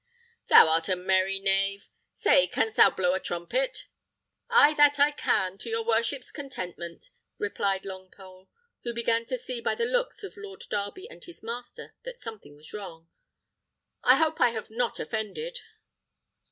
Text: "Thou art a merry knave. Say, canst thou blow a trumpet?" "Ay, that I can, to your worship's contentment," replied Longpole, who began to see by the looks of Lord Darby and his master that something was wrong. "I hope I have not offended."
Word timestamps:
"Thou 0.47 0.67
art 0.67 0.89
a 0.89 0.95
merry 0.95 1.37
knave. 1.39 1.87
Say, 2.15 2.47
canst 2.47 2.75
thou 2.75 2.89
blow 2.89 3.13
a 3.13 3.19
trumpet?" 3.19 3.85
"Ay, 4.49 4.73
that 4.73 4.99
I 4.99 5.11
can, 5.11 5.59
to 5.59 5.69
your 5.69 5.85
worship's 5.85 6.31
contentment," 6.31 7.11
replied 7.37 7.83
Longpole, 7.83 8.47
who 8.81 8.95
began 8.95 9.25
to 9.25 9.37
see 9.37 9.61
by 9.61 9.75
the 9.75 9.85
looks 9.85 10.23
of 10.23 10.37
Lord 10.37 10.63
Darby 10.71 11.07
and 11.07 11.23
his 11.23 11.43
master 11.43 11.93
that 12.01 12.17
something 12.17 12.55
was 12.55 12.73
wrong. 12.73 13.09
"I 14.01 14.15
hope 14.15 14.41
I 14.41 14.49
have 14.49 14.71
not 14.71 14.99
offended." 14.99 15.59